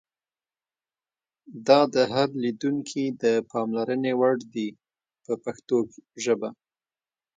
[1.67, 4.67] دا د هر لیدونکي د پاملرنې وړ دي
[5.23, 5.77] په پښتو
[6.23, 6.49] ژبه.